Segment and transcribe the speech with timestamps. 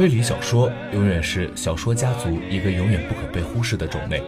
[0.00, 4.22] 推理小说永远是小说家族一个永远不可被忽视的种类。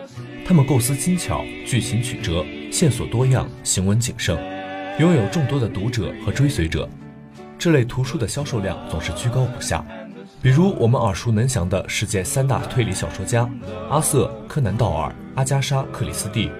[0.45, 4.37] 他们构思精巧，剧情曲折，线索多样，行文谨慎，
[4.99, 6.87] 拥有众多的读者和追随者。
[7.59, 9.83] 这类图书的销售量总是居高不下。
[10.43, 13.49] 比如我们耳熟能详的世界三大推理小说家
[13.89, 16.51] 阿瑟、柯南道尔、阿加莎·克里斯蒂、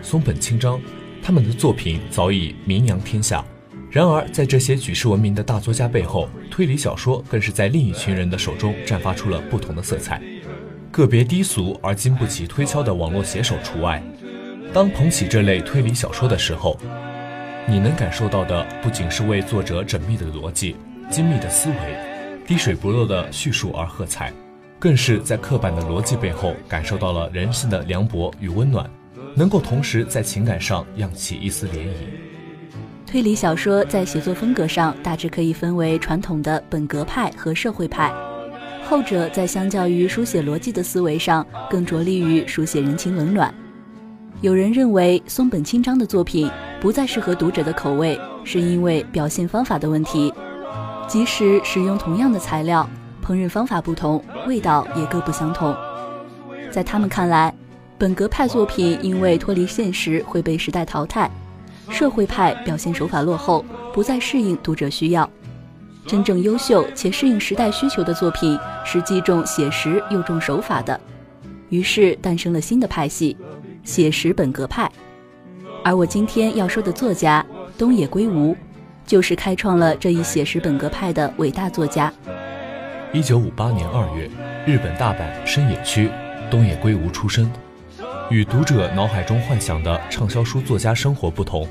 [0.00, 0.80] 松本清张。
[1.22, 3.44] 他们的作品早已名扬天下，
[3.92, 10.18] 然而在这些举世闻名的大作家背后，推理小说更是在另一群人的手中绽发出了不同的色彩。
[10.90, 14.02] 个别低俗而经不起推敲的网络写手除外。
[14.72, 16.78] 当捧起这类推理小说的时候，
[17.68, 20.74] 你能感受到的不仅是为作者缜密的逻辑、
[21.10, 21.76] 精密的思维、
[22.46, 24.32] 滴水不漏的叙述而喝彩，
[24.78, 28.88] 更是在刻板的逻辑背后感受到了人性的凉薄与温暖。
[29.34, 32.31] 能够同时在情感上漾起一丝涟漪。
[33.12, 38.10] 推理小说在写作风格上大致可以分为传统的本格派和社会派，
[38.88, 43.52] 后者在相较于书写逻辑的思维上更着力于书写人情冷暖。
[44.40, 50.32] 有人认为松本清张的作品不再适合读者的口味，是因为表现方法的问题。
[51.06, 52.88] 即使使用同样的材料，
[53.22, 55.76] 烹饪方法不同，味道也各不相同。
[56.70, 57.52] 在他们看来。
[57.98, 61.30] 本格派作品因为脱离现实会被时代淘汰，
[61.90, 65.28] 社会派表现手法落后，不再适应读者需要。
[66.06, 70.98] 真正优秀且适应时代需求的作品是既重写实又重手法的，
[71.68, 73.36] 于是诞生了新的派系——
[73.84, 74.90] 写实本格派。
[75.84, 77.44] 而我今天要说的作家
[77.78, 78.56] 东野圭吾，
[79.06, 82.12] 就是开创了这一写实本格派的伟大作家。
[83.12, 84.28] 一九五八年二月，
[84.66, 86.10] 日本大阪深野区，
[86.50, 87.50] 东野圭吾出生。
[88.32, 91.68] 与读者脑海中幻想的畅销书作家生活不同，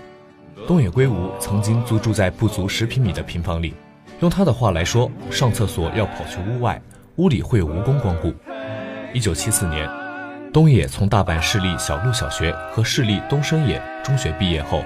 [0.68, 3.74] 东野圭吾曾经租住在不足十平米的平房里。
[4.20, 6.80] 用他的话来说，上厕所要跑去屋外，
[7.16, 8.32] 屋里会有蜈蚣光顾。
[9.12, 9.90] 一九七四年，
[10.54, 14.84] 东野从大阪市立小路小学和市立东生野中学毕业后，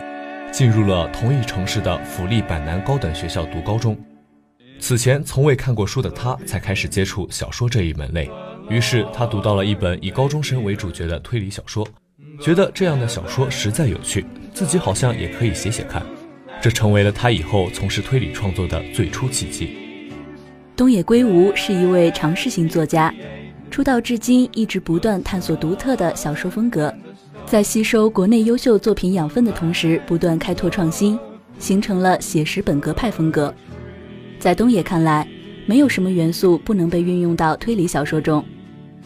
[0.54, 3.98] 进入了同一城市的府立板南高等学校读高中。
[4.80, 8.32] 此前从未看过书的他，才开始接触小说这一门类。
[8.70, 11.88] 于是他读到了一本以高中生为主角的推理小说，
[12.42, 16.04] 觉得这样的小说实在有趣，自己好像也可以写写看。
[16.62, 19.70] 这成为了他以后从事推理创作的最初契机。
[20.76, 23.14] 东野圭吾是一位尝试性作家，
[23.70, 26.94] 出道至今一直不断探索独特的小说风格，
[27.46, 31.20] 在吸收国内优秀作品养分的同时，不断开拓创新，
[31.60, 33.54] 形成了写实本格派风格。
[34.40, 35.28] 在东野看来，
[35.66, 38.44] 没有什么元素不能被运用到推理小说中。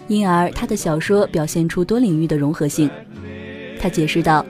[0.10, 2.90] 因而，他的小说表现出多领域的融合性。
[3.80, 4.44] 他解释道：“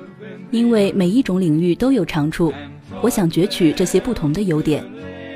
[0.51, 2.53] 因为每一种领域都有长处，
[3.01, 4.81] 我想攫取这些不同的优点。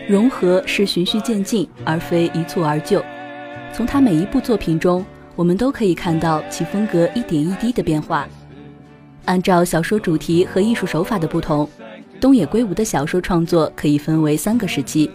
[0.08, 3.04] 融合是循序渐进，而非一蹴而就。
[3.74, 8.26] 从他每一部作品中，我们都可以看到其风格一点一滴的变化。
[9.26, 11.70] 按照小说主题和艺术手法的不同，
[12.22, 15.12] 东野圭吾的小说创作可以分为三个时期，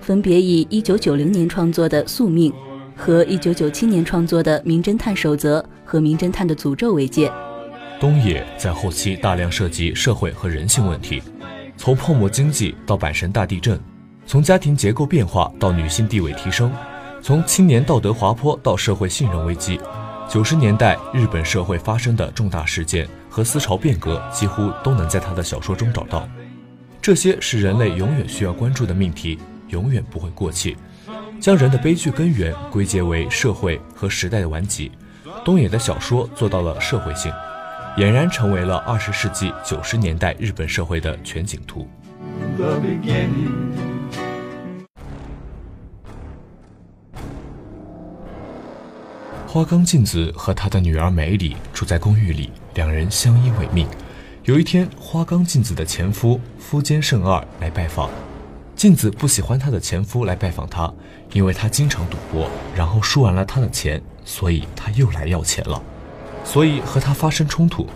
[0.00, 2.52] 分别以1990年创作的《宿命》。”
[2.96, 7.30] 和1997年创作的《名侦探守则》和《名侦探的诅咒》为界，
[8.00, 11.22] 东野在后期大量涉及社会和人性问题，
[11.76, 13.78] 从泡沫经济到阪神大地震，
[14.26, 16.72] 从家庭结构变化到女性地位提升，
[17.20, 19.78] 从青年道德滑坡到社会信任危机，
[20.26, 26.26] 九十年代日本社会发生的重大事件和思潮变革，几乎都能在他的小说中找到。
[27.02, 30.76] 这些是人类永远需要关注的命题，永远不会过气。
[31.40, 34.90] 将人的悲剧根源归结为社会和时代的顽疾，
[35.44, 37.32] 东野的小说做到了社会性，
[37.96, 41.88] 俨然成为了二十世纪九十年代日本社会的全景图。
[49.46, 53.86] 花冈镜子和他的女儿美里住在公寓里，两人相依为命。
[54.44, 58.10] 有一天，花冈镜子的前夫夫间胜二来拜访。
[58.76, 60.92] 镜子不喜欢她的前夫来拜访她，
[61.32, 65.82] 因为他经常赌博，然后输完了他的钱，所以他又来要钱了，
[66.44, 67.86] 所以和他发生冲突。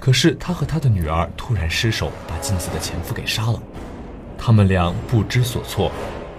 [0.00, 3.62] 可是他和他的女儿突然失手，把镜子的前夫给杀了。
[4.36, 5.90] 他们俩不知所措，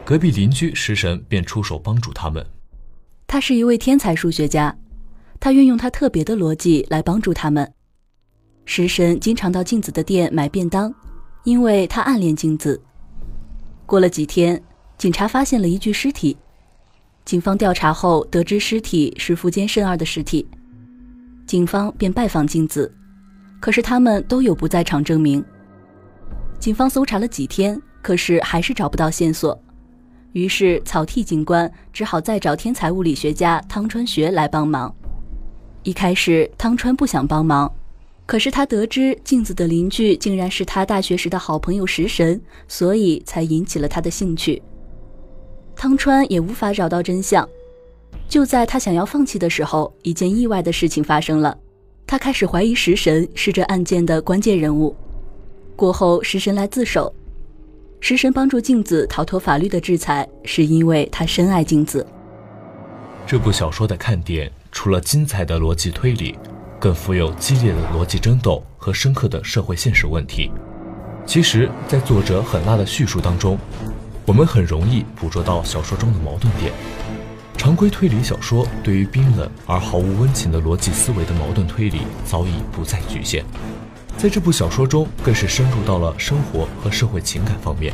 [0.05, 2.45] 隔壁邻居食神便出手帮助他们。
[3.25, 4.77] 他是一位天才数学家，
[5.39, 7.73] 他运用他特别的逻辑来帮助他们。
[8.65, 10.93] 食神经常到镜子的店买便当，
[11.45, 12.79] 因为他暗恋镜子。
[13.87, 14.61] 过了几天，
[14.97, 16.35] 警察发现了一具尸体。
[17.23, 20.45] 警方调查后得知尸体是福间慎二的尸体，
[21.45, 22.93] 警方便拜访静子，
[23.61, 25.43] 可是他们都有不在场证明。
[26.59, 29.57] 警方搜查了几天，可是还是找不到线索。
[30.33, 34.93] 于是草剃警官只好再找天才物理学家汤川学来帮忙。
[35.83, 37.73] 一开始汤川不想帮忙，
[38.27, 44.61] 可是他得知镜子的邻居竟然是他大学时的好朋友食神，所以才引起了他的兴趣。
[45.77, 47.47] 汤川也无法找到真相。
[48.27, 51.57] 就在他想要放弃的时候，一件意外的事情发生了，
[52.05, 54.93] 他开始怀疑食神是这案件的关键人物。
[55.77, 57.13] 过后，食神来自首。
[58.01, 62.05] 食神帮助镜子逃脱法律的制裁，是因为他深爱镜子。
[63.25, 66.37] 这部小说的看点，除了精彩的逻辑推理，
[66.79, 70.51] 更富有激烈的逻辑争斗和深刻的社会现实问题。
[71.25, 73.57] 其实，在作者狠辣的叙述当中，
[74.25, 76.71] 我们很容易捕捉到小说中的矛盾点。
[77.57, 83.43] 常规推理小说对于冰冷而毫无温情的逻辑思维的矛盾推理，早已不再局限。
[84.15, 87.93] 在这部小说中，更是深入到了生活和社会情感方面。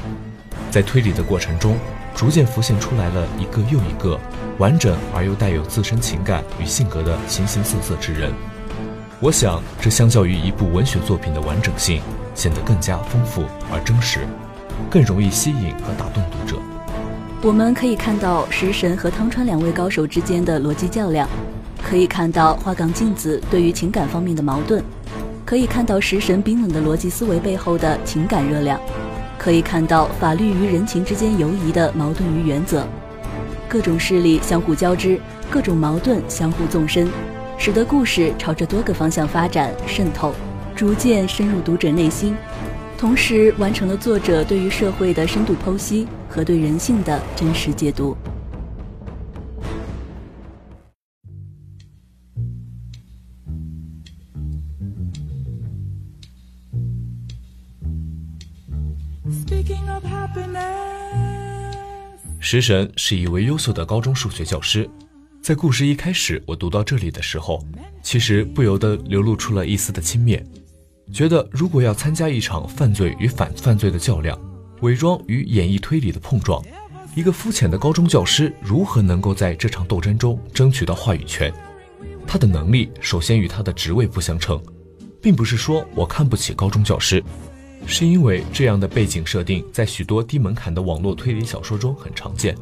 [0.69, 1.77] 在推理的过程中，
[2.13, 4.19] 逐渐浮现出来了一个又一个
[4.57, 8.31] 完整而又带有自身情感与性格的形形色色之人。
[9.23, 12.01] 我想，这相较于一部文学作品的完整性，
[12.35, 14.19] 显得更加丰富而真实，
[14.89, 16.59] 更容易吸引和打动读者。
[17.41, 21.25] 我们可以看到食神和汤川两位高手之间的逻辑较量，
[21.81, 24.83] 可以看到花岗镜子对于情感方面的矛盾。
[25.45, 28.77] 可以看到食神冰冷的逻辑思维背后的情感热量，
[29.37, 32.85] 可以看到法律与人情之间游移的矛盾与原则，
[33.69, 35.17] 各种势力相互交织，
[35.49, 37.07] 各种矛盾相互纵深，
[37.65, 40.35] 使得故事朝着多个方向发展渗透，
[40.75, 42.35] 逐渐深入读者内心，
[42.97, 48.17] 同时完成了作者对于社会的深度剖析和对人性的真实解读。
[62.41, 64.87] 食神是一位优秀的高中数学教师，
[65.43, 67.61] 在故事一开始，我读到这里的时候，
[68.01, 70.41] 其实不由得流露出了一丝的轻蔑，
[71.11, 74.39] 觉得如果要参加一场犯罪与反犯罪的较量，
[74.79, 76.63] 伪装与演绎推理的碰撞，
[77.13, 81.53] 一个肤浅的高中教师如何能够在这场斗争中争取到话语权？
[82.25, 84.57] 他的能力首先与他的职位不相称，
[85.21, 87.21] 并不是说我看不起高中教师。
[87.85, 92.55] 是因为这样的背景设定在许多低门槛的网络推理小说中很常见，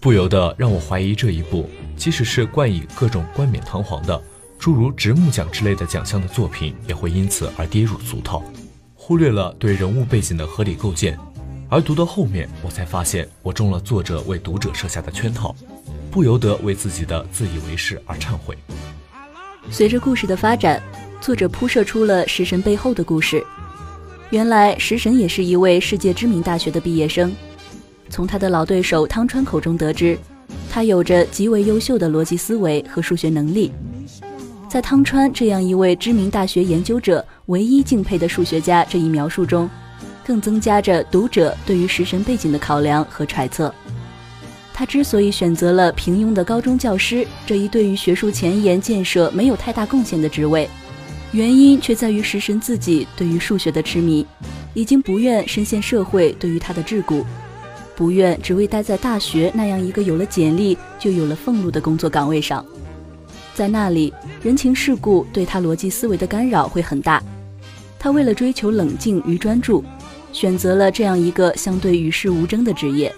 [0.00, 4.18] 不由得让我怀疑这一部即使是冠以各种冠冕堂皇的，
[4.58, 8.42] 诸如直木奖之类的奖项的作品，也会因此而跌入俗套，
[8.94, 11.18] 忽略了对人物背景的合理构建。
[11.68, 15.54] 而读到后面，我才发现我中了作者为读者设下的圈套，
[16.10, 18.56] 不由得为自己的自以为是而忏悔。
[19.70, 20.82] 随着故事的发展，
[21.20, 23.44] 作者铺设出了食神背后的故事。
[24.30, 27.30] 原来食神也是一位世界知名大学的毕业生，
[28.08, 30.18] 从他的老对手汤川口中得知，
[30.70, 33.72] 他有着极为优秀的逻辑思维和数学能力。
[34.68, 39.68] 在汤川这样一位知名大学研究者唯一敬佩的数学家这一描述中，
[40.24, 43.74] 更增加着读者对于食神背景的考量和揣测。
[44.72, 50.70] 他之所以选择了平庸的高中教师这一对于学术前沿建设没有太大贡献的职位。
[51.32, 54.24] 原因却在于食神自己对于数学的痴迷，
[54.72, 57.24] 已经不愿深陷社会对于他的桎梏，
[58.00, 62.64] 不愿只为待在大学那样一个有了简历就有了俸禄的工作岗位上，
[63.52, 64.10] 在那里
[64.42, 67.22] 人情世故对他逻辑思维的干扰会很大。
[67.98, 69.84] 他为了追求冷静与专注，
[70.32, 73.14] 选择了这样一个相对与世无争的职业。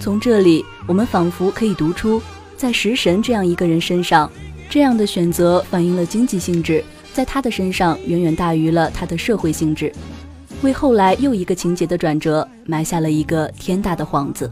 [0.00, 2.20] 从这里，我们仿佛可以读出，
[2.56, 4.28] 在食神这样一个人身上，
[4.68, 6.82] 这样的选择反映了经济性质。
[7.12, 9.92] 在他的身上远远大于了他的社会性质，
[10.64, 14.50] 为后来又一个情节的转折埋下了一个天大的幌子。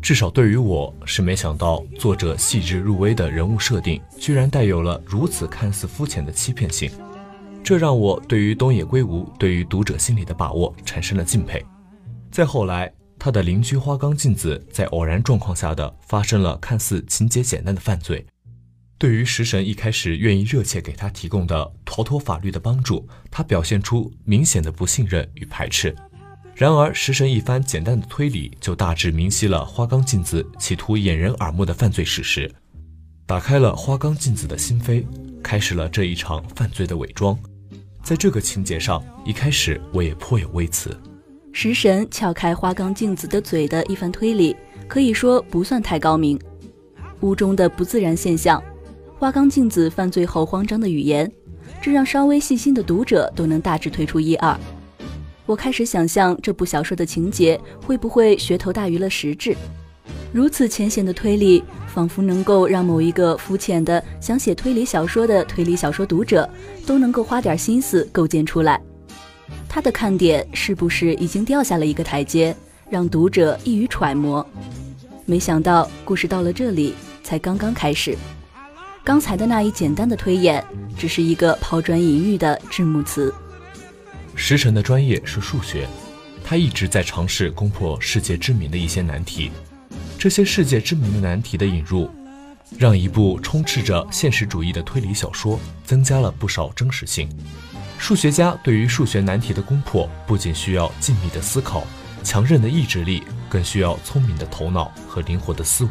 [0.00, 6.90] 至少对于我是没想到，作者细致入微的人物设定居然带有了如此看似肤浅的欺骗性，
[7.62, 11.62] 这让我对于东野圭吾对于读者心理的把握产生了敬佩。
[12.30, 18.24] 再后来，他的邻居花冈镜子在偶然状况下的发生了看似情节简单的犯罪。
[19.00, 25.96] 对于食神一开始愿意热切给他提供的妥妥法律的帮助，他表现出明显的不信任与排斥。
[26.54, 32.54] 然而，食神一番简单的推理就大致明晰了花冈镜子企图掩人耳目的犯罪事实。
[33.24, 35.02] 打开了花冈镜子的心扉，
[35.42, 37.34] 开始了这一场犯罪的伪装。
[38.02, 40.94] 在这个情节上，一开始我也颇有微词。
[41.54, 44.54] 食神撬开花冈镜子的嘴的一番推理，
[44.86, 46.38] 可以说不算太高明。
[47.20, 48.62] 屋中的不自然现象，
[49.20, 51.30] 花冈镜子犯罪后慌张的语言，
[51.82, 54.58] 这让稍微细心的读者都能大致推出一二。
[55.44, 59.54] 我开始想象这部小说的情节会不会噱头大于了实质。
[60.32, 66.48] 如此浅显的推理，仿佛能够让某一个肤浅的想写推理小说的推理小说读者
[66.86, 68.80] 都能够花点心思构建出来。
[69.68, 72.56] 他的看点是不是已经掉下了一个台阶，
[72.88, 74.44] 让读者易于揣摩？
[75.26, 78.16] 没想到故事到了这里才刚刚开始，
[79.02, 80.62] 刚才的那一简单的推演
[80.96, 83.32] 只是一个抛砖引玉的字幕词。
[84.34, 85.88] 石神的专业是数学，
[86.44, 89.50] 他一直在尝试攻破世界知名的一些难题。
[90.18, 92.10] 这些世界知名的难题的引入，
[92.76, 97.28] 让一部充斥着现实主义的推理小说增加了不少真实性。
[97.98, 101.84] 数学家对于数学难题的攻破，不仅需要静密的思考、
[102.22, 105.90] 强韧的意志力，更需要聪明的头脑和灵活的思维。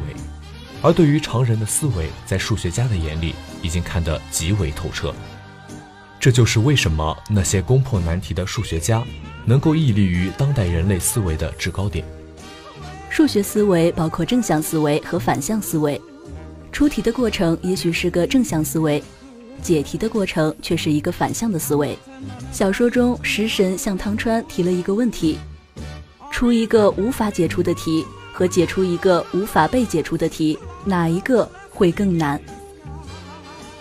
[0.81, 5.13] 而对于常人的思维，在数学家的眼里已经看得极为透彻。
[6.19, 9.03] 这就是为什么那些攻破难题的数学家，
[9.45, 12.05] 能够屹立于当代人类思维的制高点。
[13.09, 15.99] 数学思维包括正向思维和反向思维，
[16.71, 19.03] 出题的过程也许是个正向思维，
[19.61, 21.97] 解题的过程却是一个反向的思维。
[22.51, 25.37] 小说中，食神向汤川提了一个问题：
[26.31, 32.39] 出一个无法解出的题和解出一个无法被解出的题，哪一个会更难？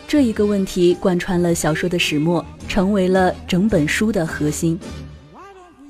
[0.07, 4.79] 这一个问题贯穿了小说的始末，成为了整本书的核心。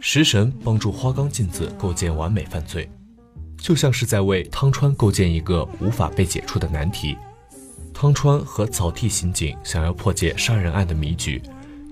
[0.00, 2.88] 食神帮助花冈镜子构建完美犯罪。
[3.60, 7.16] 就像是在为汤川构建一个无法被解出的难题。
[7.92, 11.42] 汤川和草剃刑警想要破解杀人案的谜局，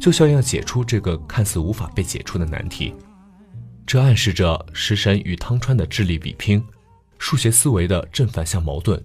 [0.01, 2.95] 就像要解出这个看似无法被解出的难题。
[3.85, 6.63] 这暗示着食神与汤川的智力比拼，
[7.19, 9.03] 数学思维的正反向矛盾，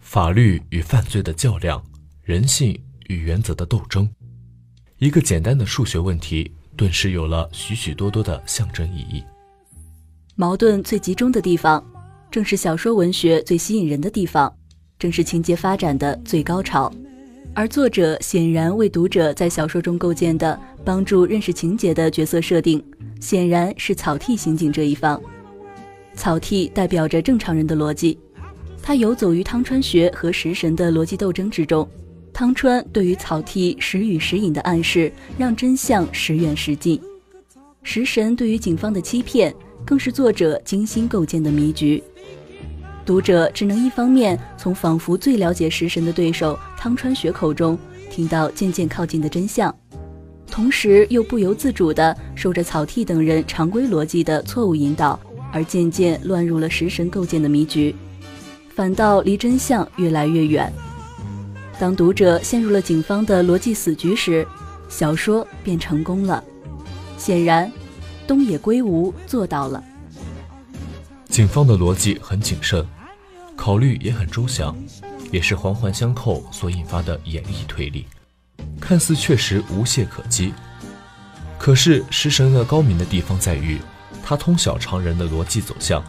[0.00, 1.82] 法律与犯罪的较量，
[2.22, 2.78] 人性
[3.08, 4.08] 与原则的斗争。
[4.98, 9.22] 一个简单的数学问题，顿时有了许许多多的象征意义。
[10.34, 11.84] 矛盾最集中的地方，
[12.30, 14.54] 正是小说文学最吸引人的地方，
[14.98, 16.92] 正是情节发展的最高潮。
[17.54, 22.84] 而作者显然为读者在小说中构建的帮助认识情节的角色设定，
[23.18, 25.18] 显然是草剃刑警这一方。
[26.16, 28.18] 草剃代表着正常人的逻辑，
[28.82, 31.88] 他游走于汤川学和食神的逻辑斗争之中。
[32.32, 37.00] 汤川对于草剃时语时隐的暗示，让真相时远时近。
[37.82, 39.54] 食神对于警方的欺骗。
[39.84, 42.02] 更是作者精心构建的迷局，
[43.04, 47.78] 读者只能一方面从仿佛最了解食神的对手汤川学口中
[48.10, 49.72] 听到渐渐靠近的真相，
[50.50, 55.20] 同时又不由自主地受着草剃等人常规逻辑的错误引导，
[55.52, 57.94] 而渐渐乱入了食神构建的迷局，
[58.74, 60.72] 反倒离真相越来越远。
[61.78, 64.46] 当读者陷入了警方的逻辑死局时，
[64.88, 66.42] 小说便成功了。
[67.18, 67.70] 显然。
[68.26, 69.80] 东野圭吾做到了。
[71.28, 72.84] 警方的逻辑很谨慎，
[73.54, 74.76] 考虑也很周详，
[75.30, 78.04] 也是环环相扣所引发的演绎推理，
[78.80, 80.52] 看似确实无懈可击。
[81.56, 83.78] 可是食神的高明的地方在于，
[84.28, 86.02] 他通晓常人的逻辑走向，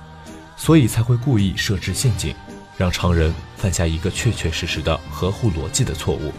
[0.57, 2.33] 所以才会故意设置陷阱，
[2.75, 6.33] 让常人犯下一个确确实实的合乎逻辑的错误。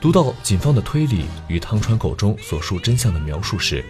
[0.00, 3.84] 读到警方的推理与汤川口中所述真相的描述时，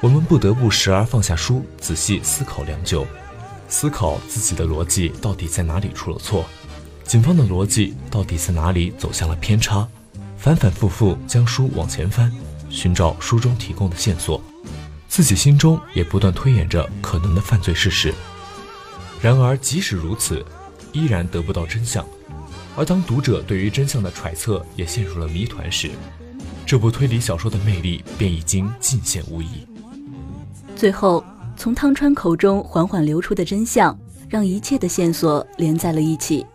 [0.00, 3.06] 我们不得不时而放下书，仔细思考良久，
[3.68, 6.46] 思考自己的逻辑到底在哪里出了错，
[7.04, 9.86] 警方的逻辑到底在哪里走向了偏差，
[10.38, 12.32] 反反复复将书往前翻，
[12.70, 14.42] 寻找书中提供的线索，
[15.10, 18.14] 自己心中也不断推演着可能的犯罪事实。
[19.20, 20.42] 然而，即使如此，
[20.92, 22.06] 依然得不到真相。
[22.76, 25.90] 而当读者对于真相的揣测也陷入了谜团时，
[26.64, 29.66] 这部推理小说的魅力便已经尽显无疑。
[30.76, 31.24] 最后，
[31.56, 33.98] 从汤川口中缓缓流出的真相，
[34.28, 36.46] 让一切的线索连在了一起，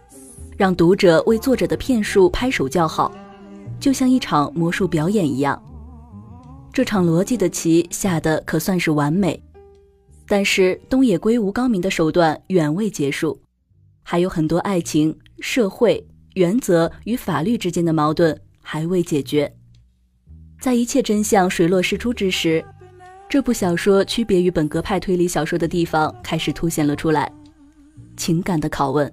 [0.56, 3.12] 让读者为作者的骗术拍手叫好，
[3.82, 5.62] 就像一场魔术表演一样。
[6.76, 9.42] 这场逻辑的棋下的可算是完美，
[10.28, 13.40] 但是东野圭吾高明的手段远未结束，
[14.04, 19.50] 还有很多爱情、社会、原则与法律之间的矛盾还未解决。
[20.60, 22.62] 在一切真相水落石出之时。
[23.30, 27.32] 这部小说区别于本格派推理小说的地方开始凸显了出来，
[28.18, 29.10] 情感的拷问。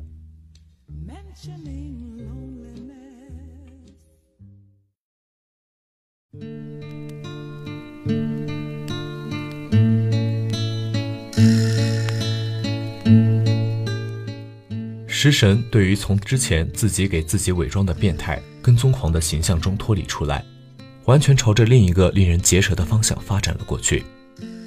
[15.22, 20.44] 食神对于从之前自己给自己伪装的变态跟踪狂的形象中脱离出来，
[21.04, 24.02] 完全朝着另一个令人结舌的方向发展了过去。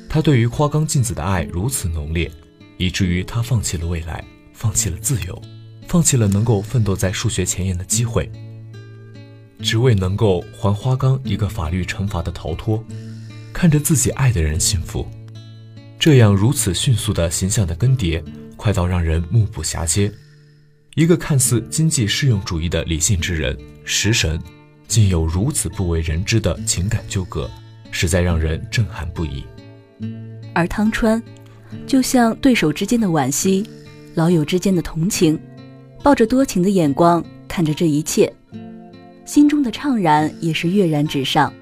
[0.07, 2.31] 他对于花冈镜子的爱如此浓烈，
[2.77, 5.41] 以至于他放弃了未来，放弃了自由，
[5.89, 8.31] 放弃了能够奋斗在数学前沿的机会，
[9.61, 12.81] 只为能够还花冈一个法律惩罚的逃脱，
[13.51, 15.05] 看着自己爱的人幸福。
[15.99, 18.23] 这样如此迅速的形象的更迭，
[18.55, 20.09] 快到让人目不暇接。
[20.95, 24.39] 一个看似经济适用主义的理性之人，食神，
[24.87, 27.51] 竟有如此不为人知的情感纠葛，
[27.91, 29.43] 实在让人震撼不已。
[30.53, 31.21] 而汤川，
[31.85, 33.67] 就像对手之间的惋惜，
[34.13, 35.37] 老友之间的同情，
[36.01, 38.31] 抱着多情的眼光看着这一切，
[39.25, 41.53] 心中的怅然也是跃然纸上。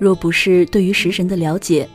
[0.00, 1.88] 若不是对于食神的了解，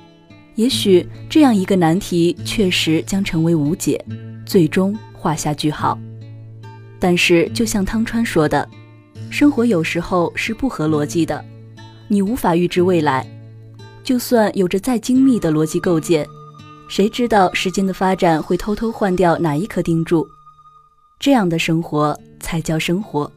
[0.56, 4.02] 也许这样一个难题确实将成为无解，
[4.46, 6.00] 最终画下句号。
[7.00, 8.68] 但是，就像汤川说的，
[9.30, 11.44] 生活有时候是不合逻辑的，
[12.08, 13.26] 你无法预知未来。
[14.04, 16.28] 就算有着再精密的逻辑构建，
[16.90, 20.28] 谁知道时间的发展会偷偷换掉哪一颗钉柱？
[21.20, 23.32] 这样的生活才叫生活。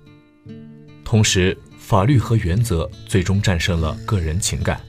[1.04, 4.80] 同时，法律和原则最终战胜了个人情感，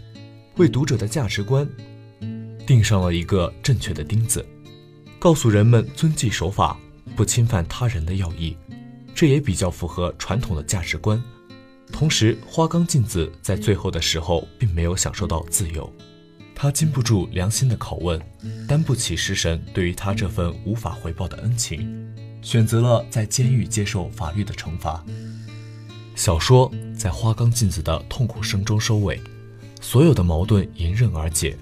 [0.55, 1.67] 为读者的价值观
[2.65, 4.43] 钉上了一个正确的钉子，
[5.19, 6.77] 告诉人们遵纪守法。
[7.15, 8.57] 不侵犯他人的要义，
[9.15, 11.21] 这也比较符合传统的价值观。
[11.91, 15.91] 同时，花冈镜子在最后的时候并没有享受到自由，
[16.55, 18.19] 他经不住良心的拷问，
[18.67, 25.05] 担不起食神对于他这份无法回报的恩情，选择了在监狱接受法律的惩罚。
[26.15, 29.21] 小说在花冈镜子的痛苦声中收尾，
[29.79, 31.55] 所有的矛盾迎刃而解，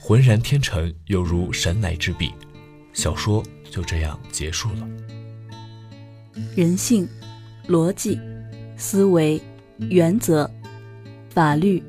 [0.00, 2.32] 浑然天成，犹如神来之笔。
[2.92, 3.40] 小说。
[3.74, 4.88] 就这样结束了。
[6.54, 7.08] 人性、
[7.66, 8.20] 逻辑、
[8.76, 9.42] 思维、
[9.90, 10.48] 原则、
[11.28, 11.82] 法律、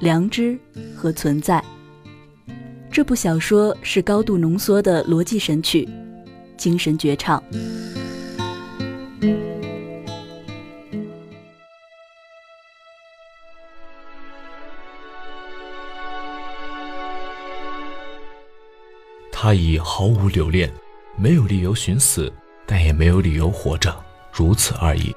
[0.00, 0.58] 良知
[0.96, 1.62] 和存在，
[2.90, 5.86] 这部小说是高度浓缩的逻辑神曲，
[6.56, 7.42] 精神绝唱。
[19.30, 20.72] 他已毫无留恋。
[21.20, 22.32] 没有理由寻死，
[22.64, 23.92] 但也没有理由活着，
[24.32, 25.12] 如此而已。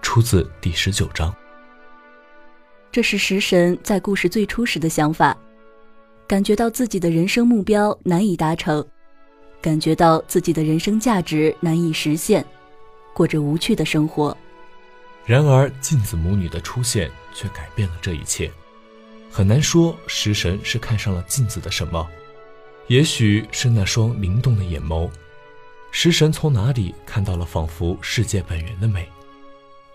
[0.00, 1.34] 出自第十九章。
[2.92, 5.36] 这是食神在故事最初时的想法，
[6.28, 8.86] 感觉到自己的人生目标难以达成，
[9.60, 12.46] 感觉到自己的人生价值难以实现，
[13.12, 14.36] 过着无趣的生活。
[15.24, 18.48] 然而镜子母女的出现却改变了这一切。
[19.28, 22.08] 很难说食神是看上了镜子的什么。
[22.88, 25.10] 也许是那双灵动的眼眸，
[25.90, 29.08] 食神从哪里看到了仿佛世界本源的美？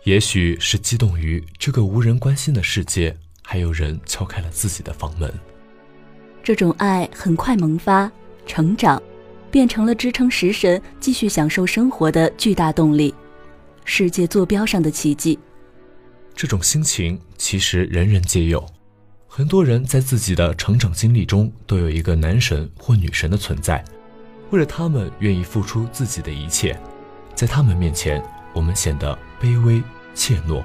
[0.03, 5.33] 也许是激动于这个无人关心的世界，还有人敲开了自己的房门。
[6.43, 8.11] 这种爱很快萌发、
[8.45, 9.01] 成长，
[9.49, 13.13] 变成了支撑食神继续享受生活的巨大动力，
[13.85, 15.39] 世界坐标上的奇迹。
[16.35, 18.65] 这种心情其实人人皆有。
[19.33, 23.81] 很多人在自己的成长经历中都有一个男神或女神的存在，
[24.49, 26.77] 为了他们愿意付出自己的一切，
[27.33, 29.81] 在他们面前，我们显得卑微
[30.13, 30.61] 怯懦。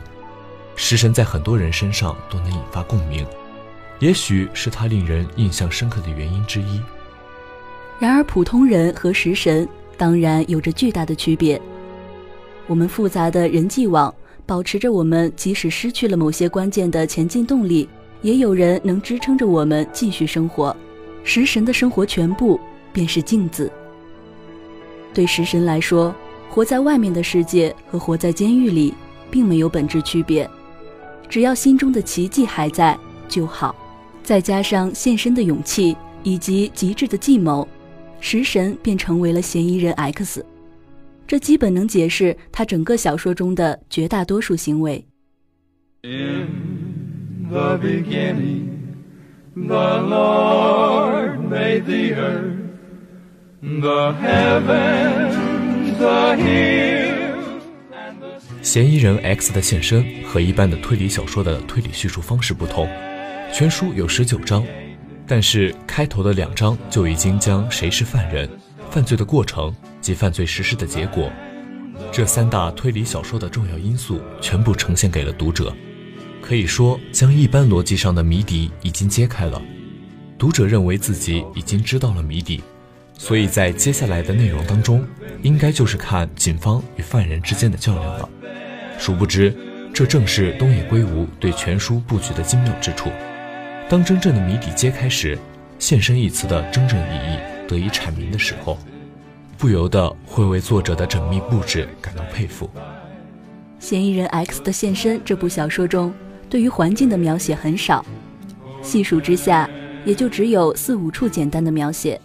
[0.74, 3.24] 食神在很多人身上都能引发共鸣，
[4.00, 6.80] 也许是他令人印象深刻的原因之一。
[8.00, 11.62] 然而，普通人和食神当然有着巨大的区别。
[12.66, 14.12] 我们复杂的人际网
[14.44, 17.88] 保持着我们，即使失去了某些关键的前进动力。
[18.22, 20.76] 也有人能支撑着我们继续生活。
[21.24, 22.58] 食神的生活全部
[22.92, 23.70] 便是镜子。
[25.12, 26.14] 对食神来说，
[26.48, 28.94] 活在外面的世界和活在监狱里
[29.30, 30.48] 并没有本质区别，
[31.28, 32.96] 只要心中的奇迹还在
[33.28, 33.74] 就好。
[34.22, 37.66] 再加上现身的勇气以及极致的计谋，
[38.20, 40.44] 食神便成为了嫌疑人 X。
[41.26, 45.04] 这基本能解释他整个小说中的绝大多数行为。
[47.50, 48.96] The beginning,
[49.54, 52.56] the Lord made the earth,
[53.62, 57.16] the heaven the hills.
[58.62, 62.88] 嫌疑人 X 的现身和一般的推理小说的推理叙述方式不同。
[63.52, 64.64] 全书有十九章，
[65.26, 68.48] 但是开头的两章就已经将谁是犯人、
[68.90, 71.30] 犯罪的过程及犯罪实施的结果，
[72.10, 75.72] 这三大推理小说的重要因素全部呈现给了读者，
[76.46, 79.60] 可以说将一般逻辑上的谜底已经揭开了。
[80.38, 82.62] 读者认为自己已经知道了谜底，
[83.18, 85.04] 所以在接下来的内容当中，
[85.42, 88.28] 应该就是看警方与犯人之间的较量了。
[88.96, 89.52] 殊不知，
[89.92, 93.10] 这正是东野圭吾对全书布局的精妙之处。
[93.88, 95.36] 当真正的谜底揭开时，
[95.80, 98.78] 现身一词的真正意义得以阐明的时候，
[99.58, 102.70] 不由得会为作者的缜密布置感到佩服。
[103.80, 106.14] 嫌疑人 X 的现身这部小说中，
[106.48, 108.04] 对于环境的描写很少，
[108.82, 109.68] 细数之下，
[110.04, 112.20] 也就只有四五处简单的描写，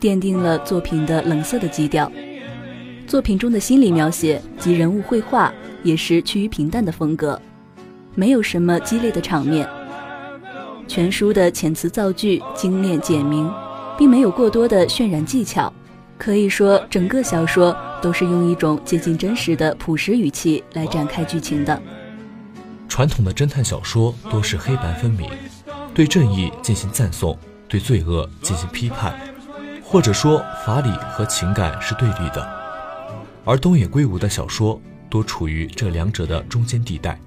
[0.00, 2.10] 奠定了作品的冷色的基调。
[3.06, 7.40] 作品中的心理描写及人物绘画也是趋于平淡的风格，
[8.14, 9.68] 没有什么激烈的场面。
[10.86, 13.50] 全书的遣词造句精炼简明，
[13.98, 15.72] 并没有过多的渲染技巧，
[16.16, 21.82] 可以说整个小说都是用一种接近真实的朴实语气来展开剧情的。
[22.90, 25.30] 传统的侦探小说多是黑白分明，
[25.94, 29.18] 对正义进行赞颂，对罪恶进行批判，
[29.82, 32.46] 或者说法理和情感是对立的。
[33.44, 37.18] 而东野圭吾的小说多处于这两者的中间地带，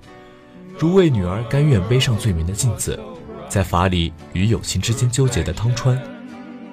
[0.78, 2.99] 如为女儿甘愿背上罪名的镜子。
[3.47, 5.97] 在法理与友情之间纠结的汤川，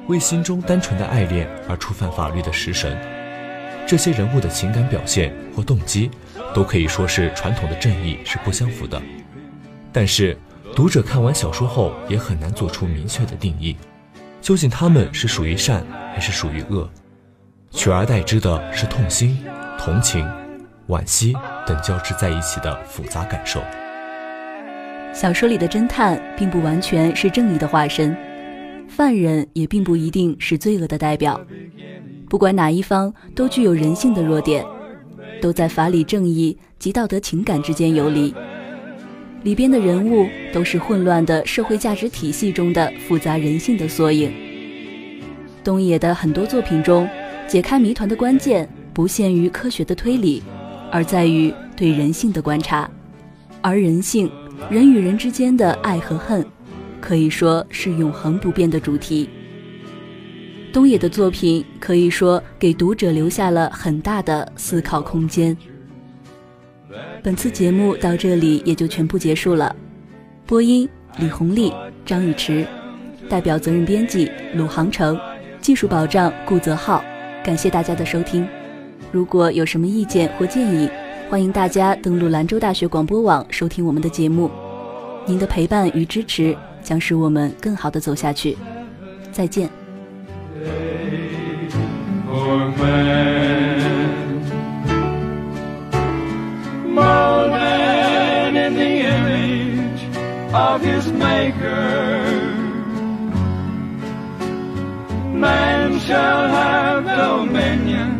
[0.08, 2.98] 为心中单纯的爱恋而触犯法律的食神，
[3.86, 6.10] 这些人物的情感表现或动机，
[6.54, 9.00] 都可以说是传统的正义是不相符的。
[9.92, 10.36] 但是
[10.74, 13.76] 读者看完小说后，也很难做出明确的定义，
[14.40, 15.84] 究竟他们是属于善
[16.14, 16.88] 还是属于恶？
[17.72, 19.38] 取而代之的是痛心、
[19.78, 20.28] 同情、
[20.88, 21.34] 惋惜
[21.66, 23.60] 等交织在一起的复杂感受。
[25.12, 28.16] 小说里的侦探并不完全是正义的化身，
[28.88, 31.40] 犯人也并不一定是罪恶的代表。
[32.28, 34.64] 不管哪一方，都具有人性的弱点，
[35.40, 38.34] 都在法理正义及道德情感之间游离。
[39.42, 44.30] 里边的人物都是混乱的社会价值体系中的复杂人性的缩影。
[45.64, 47.08] 东野的很多作品中，
[47.48, 50.42] 解开谜团的关键不限于科学的推理，
[50.90, 52.90] 而在于对人性的观察，
[53.60, 54.30] 而人性。
[54.68, 56.44] 人与人之间的爱和恨，
[57.00, 59.26] 可以说是永恒不变的主题。
[60.72, 65.56] 东野的作品可以说给读者留下了很大的思考空间。
[67.22, 69.74] 本次节目到这里也就全部结束了。
[70.46, 71.72] 播音：李红丽、
[72.06, 72.66] 张雨驰，
[73.28, 75.18] 代表责任编辑鲁航程，
[75.60, 77.04] 技术保障顾泽浩。
[77.44, 78.46] 感谢大家的收听。
[79.10, 80.88] 如果有什么意见或建议，
[81.28, 84.50] 欢迎大家登录兰州大学广播网收听我们的节目，
[85.26, 88.56] 您的陪伴与支持将使我们更好的走下去。
[89.32, 89.79] 再见。
[92.76, 94.44] man.
[96.94, 97.46] More
[98.56, 100.02] in the image
[100.54, 102.30] of his maker.
[105.46, 108.10] Man shall have dominion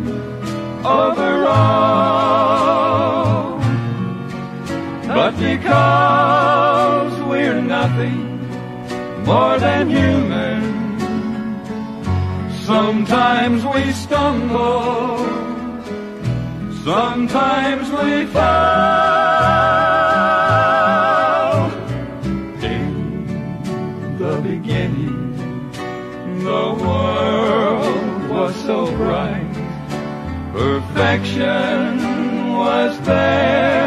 [0.85, 2.81] over all.
[5.07, 8.31] But because we're nothing
[9.25, 10.30] more than human
[12.71, 15.17] sometimes we stumble,
[16.85, 18.61] sometimes we fall.
[22.75, 22.87] In
[24.21, 25.71] the beginning,
[26.47, 29.53] the world was so bright,
[30.53, 31.83] perfection
[32.53, 33.80] was there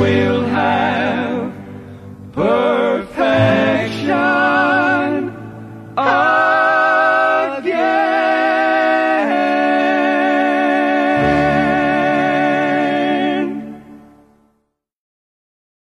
[0.00, 0.39] will